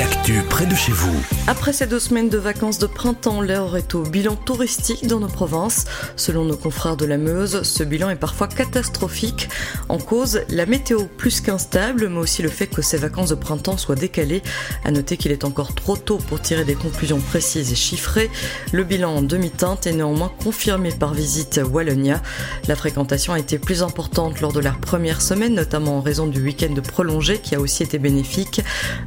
L'actu 0.00 0.40
près 0.48 0.64
de 0.64 0.74
chez 0.74 0.92
vous. 0.92 1.14
Après 1.46 1.74
ces 1.74 1.86
deux 1.86 2.00
semaines 2.00 2.30
de 2.30 2.38
vacances 2.38 2.78
de 2.78 2.86
printemps, 2.86 3.42
l'heure 3.42 3.76
est 3.76 3.94
au 3.94 4.02
bilan 4.02 4.34
touristique 4.34 5.06
dans 5.06 5.20
nos 5.20 5.28
provinces. 5.28 5.84
Selon 6.16 6.46
nos 6.46 6.56
confrères 6.56 6.96
de 6.96 7.04
la 7.04 7.18
Meuse, 7.18 7.64
ce 7.64 7.84
bilan 7.84 8.08
est 8.08 8.16
parfois 8.16 8.48
catastrophique. 8.48 9.50
En 9.90 9.98
cause, 9.98 10.40
la 10.48 10.64
météo 10.64 11.04
plus 11.04 11.42
qu'instable, 11.42 12.08
mais 12.08 12.16
aussi 12.16 12.40
le 12.40 12.48
fait 12.48 12.66
que 12.66 12.80
ces 12.80 12.96
vacances 12.96 13.28
de 13.28 13.34
printemps 13.34 13.76
soient 13.76 13.94
décalées. 13.94 14.42
À 14.84 14.90
noter 14.90 15.18
qu'il 15.18 15.32
est 15.32 15.44
encore 15.44 15.74
trop 15.74 15.98
tôt 15.98 16.16
pour 16.16 16.40
tirer 16.40 16.64
des 16.64 16.76
conclusions 16.76 17.20
précises 17.20 17.70
et 17.70 17.76
chiffrées. 17.76 18.30
Le 18.72 18.84
bilan 18.84 19.16
en 19.16 19.22
demi-teinte 19.22 19.86
est 19.86 19.92
néanmoins 19.92 20.32
confirmé 20.42 20.92
par 20.92 21.12
Visite 21.12 21.60
Wallonia. 21.70 22.22
La 22.68 22.74
fréquentation 22.74 23.34
a 23.34 23.38
été 23.38 23.58
plus 23.58 23.82
importante 23.82 24.40
lors 24.40 24.54
de 24.54 24.60
la 24.60 24.72
première 24.72 25.20
semaine, 25.20 25.54
notamment 25.54 25.98
en 25.98 26.00
raison 26.00 26.26
du 26.26 26.42
week-end 26.42 26.72
prolongé 26.90 27.36
qui 27.36 27.54
a 27.54 27.60
aussi 27.60 27.82
été 27.82 27.98
bénéfique. 27.98 28.62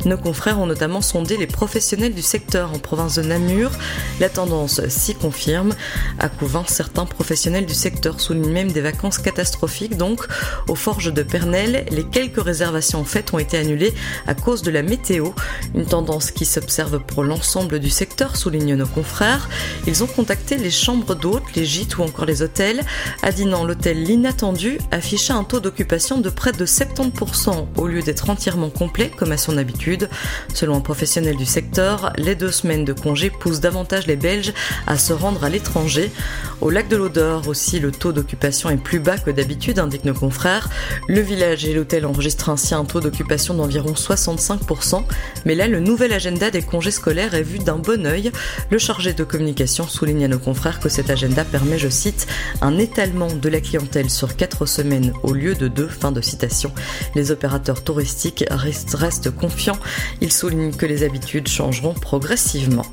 Nos 0.05 0.19
confrères 0.19 0.59
ont 0.59 0.67
notamment 0.67 0.82
sondé 1.01 1.37
les 1.37 1.47
professionnels 1.47 2.13
du 2.13 2.21
secteur 2.21 2.73
en 2.73 2.79
province 2.79 3.15
de 3.15 3.21
Namur. 3.21 3.71
La 4.19 4.29
tendance 4.29 4.85
s'y 4.89 5.15
confirme. 5.15 5.73
À 6.19 6.29
Couvin, 6.29 6.63
certains 6.67 7.05
professionnels 7.05 7.65
du 7.65 7.73
secteur 7.73 8.19
soulignent 8.19 8.51
même 8.51 8.71
des 8.71 8.81
vacances 8.81 9.17
catastrophiques. 9.17 9.97
Donc, 9.97 10.25
aux 10.67 10.75
forges 10.75 11.13
de 11.13 11.23
Pernel, 11.23 11.85
les 11.89 12.03
quelques 12.03 12.41
réservations 12.41 13.05
faites 13.05 13.33
ont 13.33 13.39
été 13.39 13.57
annulées 13.57 13.93
à 14.27 14.35
cause 14.35 14.61
de 14.61 14.71
la 14.71 14.83
météo. 14.83 15.29
Une 15.73 15.85
tendance 15.85 16.31
qui 16.31 16.45
s'observe 16.45 16.99
pour 16.99 17.23
l'ensemble 17.23 17.79
du 17.79 17.89
secteur, 17.89 18.35
soulignent 18.35 18.75
nos 18.75 18.88
confrères. 18.88 19.49
Ils 19.88 20.03
ont 20.03 20.07
contacté 20.07 20.57
les 20.57 20.71
chambres 20.71 21.15
d'hôtes, 21.15 21.55
les 21.55 21.65
gîtes 21.65 21.97
ou 21.97 22.03
encore 22.03 22.25
les 22.25 22.41
hôtels. 22.41 22.81
À 23.21 23.31
Dinan, 23.31 23.63
l'hôtel 23.63 24.03
L'Inattendu 24.03 24.79
affichait 24.91 25.33
un 25.33 25.43
taux 25.43 25.59
d'occupation 25.59 26.19
de 26.19 26.29
près 26.29 26.52
de 26.52 26.65
70% 26.65 27.67
au 27.77 27.88
lieu 27.88 28.02
d'être 28.02 28.29
entièrement 28.29 28.69
complet 28.69 29.11
comme 29.15 29.31
à 29.31 29.38
son 29.38 29.58
habitude. 29.58 30.09
Selon 30.53 30.72
un 30.73 30.81
professionnel 30.81 31.35
du 31.35 31.45
secteur, 31.45 32.13
les 32.17 32.35
deux 32.35 32.52
semaines 32.52 32.85
de 32.85 32.93
congé 32.93 33.29
poussent 33.29 33.59
davantage 33.59 34.07
les 34.07 34.16
Belges 34.16 34.53
à 34.88 34.97
se 34.97 35.13
rendre 35.13 35.43
à 35.43 35.49
l'étranger. 35.49 36.11
Au 36.61 36.69
lac 36.69 36.88
de 36.88 36.95
l'Odeur 36.95 37.47
aussi, 37.47 37.80
le 37.80 37.91
taux 37.91 38.11
d'occupation 38.11 38.69
est 38.69 38.77
plus 38.77 38.99
bas 38.99 39.17
que 39.17 39.31
d'habitude, 39.31 39.80
indiquent 39.80 40.05
nos 40.05 40.13
confrères. 40.13 40.69
Le 41.07 41.21
village 41.21 41.65
et 41.65 41.73
l'hôtel 41.73 42.05
enregistrent 42.05 42.49
ainsi 42.49 42.73
un 42.73 42.85
taux 42.85 43.02
d'occupation 43.02 43.53
d'environ 43.53 43.93
65%. 43.93 45.03
Mais 45.45 45.55
là, 45.55 45.67
le 45.67 45.80
nouvel 45.80 46.13
agenda 46.13 46.52
des 46.52 46.61
congés 46.61 46.91
scolaires 46.91 47.33
est 47.33 47.43
vu 47.43 47.59
d'un 47.59 47.77
bon 47.77 48.05
oeil. 48.05 48.31
Le 48.69 48.77
chargé 48.77 49.13
de 49.13 49.23
communication 49.23 49.87
souligne 49.87 50.25
à 50.25 50.27
nos 50.27 50.39
confrères 50.39 50.80
que 50.80 50.89
cet 50.89 51.09
agenda 51.09 51.43
permet, 51.43 51.77
je 51.77 51.89
cite, 51.89 52.27
un 52.61 52.77
étalement 52.77 53.27
de 53.27 53.49
la 53.49 53.61
clientèle 53.61 54.09
sur 54.09 54.35
quatre 54.35 54.65
semaines 54.65 55.13
au 55.23 55.33
lieu 55.33 55.55
de 55.55 55.67
deux. 55.67 55.87
Fin 55.87 56.11
de 56.11 56.21
citation. 56.21 56.71
Les 57.15 57.31
opérateurs 57.31 57.83
touristiques 57.83 58.45
restent, 58.49 59.31
confiants. 59.31 59.80
Ils 60.21 60.31
que 60.77 60.85
les 60.85 61.03
habitudes 61.03 61.47
changeront 61.47 61.93
progressivement. 61.93 62.85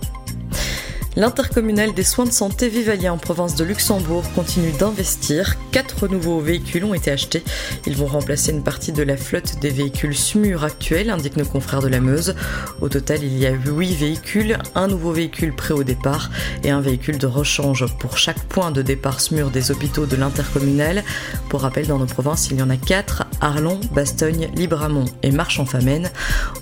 L'intercommunal 1.20 1.92
des 1.92 2.02
soins 2.02 2.24
de 2.24 2.32
santé 2.32 2.70
Vivalia 2.70 3.12
en 3.12 3.18
province 3.18 3.54
de 3.54 3.62
Luxembourg 3.62 4.24
continue 4.34 4.72
d'investir. 4.72 5.58
Quatre 5.70 6.08
nouveaux 6.08 6.40
véhicules 6.40 6.82
ont 6.82 6.94
été 6.94 7.10
achetés. 7.10 7.44
Ils 7.86 7.94
vont 7.94 8.06
remplacer 8.06 8.52
une 8.52 8.62
partie 8.62 8.90
de 8.90 9.02
la 9.02 9.18
flotte 9.18 9.60
des 9.60 9.68
véhicules 9.68 10.16
SMUR 10.16 10.64
actuels, 10.64 11.10
indiquent 11.10 11.36
nos 11.36 11.44
confrères 11.44 11.82
de 11.82 11.88
la 11.88 12.00
Meuse. 12.00 12.34
Au 12.80 12.88
total, 12.88 13.22
il 13.22 13.36
y 13.36 13.44
a 13.44 13.50
huit 13.50 13.94
véhicules, 13.96 14.56
un 14.74 14.88
nouveau 14.88 15.12
véhicule 15.12 15.54
prêt 15.54 15.74
au 15.74 15.84
départ 15.84 16.30
et 16.64 16.70
un 16.70 16.80
véhicule 16.80 17.18
de 17.18 17.26
rechange 17.26 17.84
pour 17.98 18.16
chaque 18.16 18.40
point 18.44 18.70
de 18.70 18.80
départ 18.80 19.20
SMUR 19.20 19.50
des 19.50 19.70
hôpitaux 19.70 20.06
de 20.06 20.16
l'intercommunal. 20.16 21.04
Pour 21.50 21.60
rappel, 21.60 21.86
dans 21.86 21.98
nos 21.98 22.06
provinces, 22.06 22.48
il 22.50 22.56
y 22.56 22.62
en 22.62 22.70
a 22.70 22.78
quatre 22.78 23.24
Arlon, 23.42 23.78
Bastogne, 23.92 24.48
Libramont 24.54 25.04
et 25.22 25.32
Marche-en-Famenne. 25.32 26.08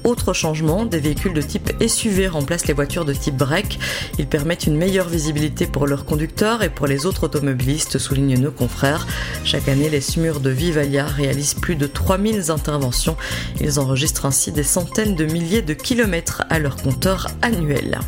Autre 0.03 0.33
changement, 0.33 0.85
des 0.85 0.99
véhicules 0.99 1.33
de 1.33 1.43
type 1.43 1.71
SUV 1.87 2.27
remplacent 2.27 2.67
les 2.67 2.75
voitures 2.75 3.05
de 3.05 3.13
type 3.13 3.37
break. 3.37 3.79
Ils 4.19 4.27
permettent 4.27 4.48
une 4.55 4.77
meilleure 4.77 5.09
visibilité 5.09 5.67
pour 5.67 5.87
leurs 5.87 6.05
conducteurs 6.05 6.63
et 6.63 6.71
pour 6.71 6.87
les 6.87 7.07
autres 7.07 7.25
automobilistes, 7.25 7.99
soulignent 7.99 8.39
nos 8.39 8.51
confrères. 8.51 9.07
Chaque 9.45 9.69
année, 9.69 9.89
les 9.89 10.01
SMUR 10.01 10.41
de 10.41 10.51
Vivalia 10.51 11.07
réalisent 11.07 11.55
plus 11.55 11.77
de 11.77 11.87
3000 11.87 12.51
interventions. 12.51 13.17
Ils 13.61 13.79
enregistrent 13.79 14.27
ainsi 14.27 14.53
des 14.53 14.63
centaines 14.63 15.15
de 15.15 15.25
milliers 15.25 15.63
de 15.63 15.75
kilomètres 15.75 16.45
à 16.51 16.59
leur 16.59 16.77
compteur 16.77 17.29
annuel. 17.43 18.01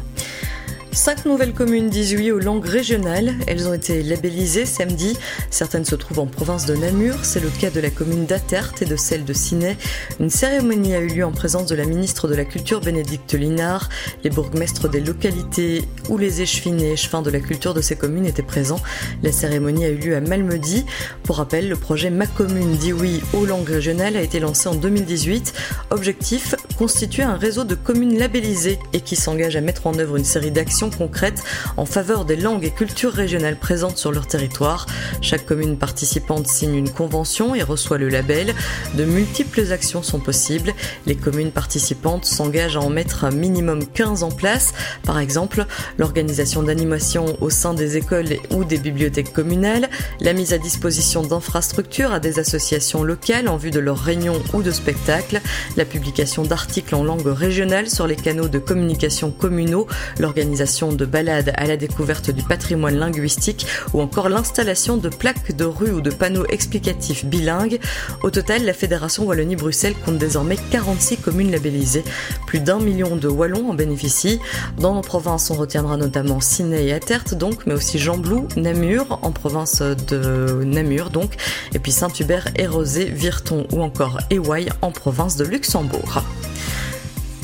Cinq 0.93 1.25
nouvelles 1.25 1.55
communes 1.55 1.89
18 1.89 2.33
aux 2.33 2.41
langues 2.41 2.67
régionales. 2.67 3.35
Elles 3.47 3.69
ont 3.69 3.73
été 3.73 4.03
labellisées 4.03 4.67
samedi. 4.67 5.17
Certaines 5.49 5.85
se 5.85 5.95
trouvent 5.95 6.19
en 6.19 6.27
province 6.27 6.67
de 6.67 6.75
Namur. 6.75 7.25
C'est 7.25 7.39
le 7.39 7.49
cas 7.49 7.71
de 7.71 7.79
la 7.79 7.91
commune 7.91 8.27
d'Atert 8.27 8.73
et 8.81 8.85
de 8.87 8.97
celle 8.97 9.25
de 9.25 9.33
Ciney. 9.33 9.77
Une 10.19 10.31
cérémonie 10.31 10.95
a 10.95 10.99
eu 10.99 11.07
lieu 11.07 11.25
en 11.25 11.31
présence 11.31 11.67
de 11.67 11.77
la 11.77 11.85
ministre 11.85 12.27
de 12.27 12.35
la 12.35 12.45
Culture 12.45 12.81
Bénédicte 12.81 13.35
Linard. 13.35 13.89
Les 14.25 14.31
bourgmestres 14.31 14.89
des 14.89 15.01
localités 15.01 15.85
où 16.09 16.19
les 16.19 16.43
échevins 16.43 16.79
et 16.81 16.93
échevins 16.93 17.23
de 17.23 17.31
la 17.31 17.41
culture 17.41 17.73
de 17.73 17.81
ces 17.81 17.95
communes 17.95 18.27
étaient 18.27 18.43
présents. 18.43 18.81
La 19.23 19.31
cérémonie 19.31 19.85
a 19.85 19.91
eu 19.91 19.97
lieu 19.97 20.17
à 20.17 20.21
Malmedy. 20.21 20.85
Pour 21.23 21.37
rappel, 21.37 21.69
le 21.69 21.77
projet 21.77 22.11
Ma 22.11 22.27
commune 22.27 22.77
dit 22.77 22.93
oui 22.93 23.23
aux 23.33 23.47
langues 23.47 23.69
régionales 23.69 24.17
a 24.17 24.23
été 24.23 24.41
lancé 24.41 24.69
en 24.69 24.75
2018. 24.75 25.55
Objectif 25.91 26.57
constituer 26.81 27.25
un 27.25 27.37
réseau 27.37 27.65
de 27.65 27.75
communes 27.75 28.17
labellisées 28.17 28.79
et 28.95 29.03
qui 29.03 29.15
s'engage 29.15 29.55
à 29.55 29.61
mettre 29.61 29.87
en 29.87 29.99
œuvre 29.99 30.17
une 30.17 30.25
série 30.25 30.51
d'actions 30.51 30.89
concrètes 30.89 31.43
en 31.77 31.85
faveur 31.85 32.25
des 32.25 32.37
langues 32.37 32.65
et 32.65 32.71
cultures 32.71 33.13
régionales 33.13 33.59
présentes 33.59 33.99
sur 33.99 34.13
leur 34.13 34.27
territoire. 34.27 34.87
Chaque 35.21 35.45
commune 35.45 35.77
participante 35.77 36.47
signe 36.47 36.75
une 36.75 36.89
convention 36.89 37.55
et 37.55 37.63
reçoit 37.63 37.99
le 37.99 38.09
label. 38.09 38.55
De 38.95 39.05
multiples 39.05 39.71
actions 39.73 40.03
sont 40.03 40.21
possibles. 40.21 40.73
Les 41.05 41.17
communes 41.17 41.51
participantes 41.51 42.25
s'engagent 42.25 42.79
à 42.79 42.81
en 42.81 42.89
mettre 42.89 43.25
un 43.25 43.31
minimum 43.31 43.85
15 43.85 44.23
en 44.23 44.31
place. 44.31 44.73
Par 45.03 45.19
exemple, 45.19 45.67
l'organisation 45.99 46.63
d'animations 46.63 47.37
au 47.43 47.51
sein 47.51 47.75
des 47.75 47.99
écoles 47.99 48.39
ou 48.53 48.65
des 48.65 48.79
bibliothèques 48.79 49.35
communales, 49.35 49.91
la 50.21 50.33
mise 50.33 50.55
à 50.55 50.59
disposition 50.59 51.21
d'infrastructures 51.21 52.15
à 52.15 52.21
des 52.21 52.39
associations 52.39 53.03
locales 53.03 53.49
en 53.49 53.59
vue 53.59 53.71
de 53.71 53.81
leurs 53.81 53.99
réunions 53.99 54.43
ou 54.55 54.63
de 54.63 54.71
spectacles, 54.71 55.43
la 55.77 55.85
publication 55.85 56.43
d'articles 56.43 56.70
en 56.93 57.03
langue 57.03 57.27
régionale 57.27 57.91
sur 57.91 58.07
les 58.07 58.15
canaux 58.15 58.49
de 58.49 58.59
communication 58.59 59.31
communaux, 59.33 59.87
l'organisation 60.19 60.93
de 60.93 61.05
balades 61.05 61.53
à 61.57 61.67
la 61.67 61.77
découverte 61.77 62.31
du 62.31 62.43
patrimoine 62.43 62.97
linguistique 62.97 63.67
ou 63.93 64.01
encore 64.01 64.29
l'installation 64.29 64.97
de 64.97 65.09
plaques 65.09 65.57
de 65.57 65.65
rue 65.65 65.91
ou 65.91 66.01
de 66.01 66.11
panneaux 66.11 66.47
explicatifs 66.49 67.25
bilingues. 67.25 67.81
Au 68.23 68.31
total, 68.31 68.65
la 68.65 68.73
Fédération 68.73 69.25
Wallonie-Bruxelles 69.25 69.95
compte 70.05 70.19
désormais 70.19 70.57
46 70.71 71.17
communes 71.17 71.51
labellisées. 71.51 72.05
Plus 72.47 72.61
d'un 72.61 72.79
million 72.79 73.17
de 73.17 73.29
Wallons 73.29 73.71
en 73.71 73.75
bénéficient. 73.75 74.41
Dans 74.79 74.95
nos 74.95 75.03
provinces, 75.03 75.51
on 75.51 75.55
retiendra 75.55 75.97
notamment 75.97 76.41
Ciné 76.41 76.87
et 76.87 76.93
Atert, 76.93 77.35
donc, 77.35 77.67
mais 77.67 77.75
aussi 77.75 77.99
Jamblou, 77.99 78.47
Namur, 78.57 79.19
en 79.23 79.33
province 79.33 79.83
de 79.83 80.63
Namur, 80.65 81.11
donc, 81.11 81.35
et 81.75 81.81
puis 81.81 81.93
Saint-Hubert, 81.93 82.49
Érosé, 82.57 83.07
Virton 83.07 83.67
ou 83.73 83.83
encore 83.83 84.19
Ewaï 84.31 84.69
en 84.83 84.93
province 84.93 85.37
de 85.37 85.45
Luxembourg. 85.45 86.23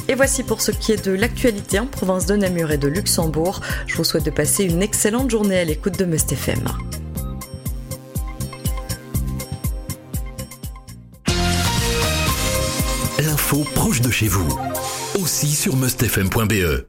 Et 0.09 0.15
voici 0.15 0.45
pour 0.45 0.61
ce 0.61 0.71
qui 0.71 0.93
est 0.93 1.05
de 1.05 1.13
l'actualité 1.13 1.81
en 1.81 1.87
province 1.87 2.27
de 2.27 2.37
Namur 2.37 2.71
et 2.71 2.79
de 2.79 2.87
Luxembourg. 2.87 3.61
Je 3.87 3.97
vous 3.97 4.05
souhaite 4.05 4.25
de 4.25 4.31
passer 4.31 4.65
une 4.65 4.83
excellente 4.83 5.31
journée 5.31 5.59
à 5.59 5.65
l'écoute 5.65 5.99
de 5.99 6.05
Must 6.05 6.31
FM. 6.31 6.65
L'info 13.19 13.65
proche 13.75 14.01
de 14.01 14.11
chez 14.11 14.29
vous, 14.29 14.49
aussi 15.19 15.49
sur 15.49 15.75
mustfm.be. 15.77 16.85